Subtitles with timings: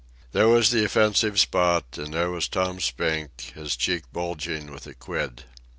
[0.31, 4.95] There was the offensive spot, and there was Tom Spink, his cheek bulging with a
[4.95, 5.43] quid.